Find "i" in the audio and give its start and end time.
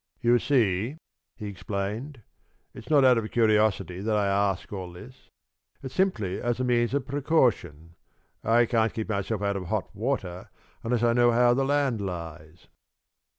4.17-4.25, 8.43-8.65, 11.03-11.13